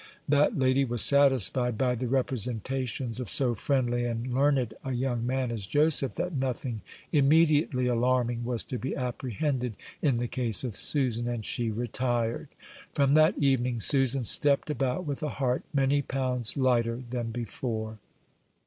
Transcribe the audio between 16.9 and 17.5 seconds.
than